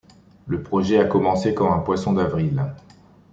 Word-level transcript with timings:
Le 0.47 0.63
projet 0.63 0.97
a 0.97 1.05
commencé 1.05 1.53
comme 1.53 1.71
un 1.71 1.77
poisson 1.77 2.13
d'avril. 2.13 2.63